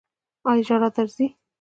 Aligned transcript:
ایا 0.49 0.63
ژړا 0.67 0.89
درځي؟ 0.95 1.27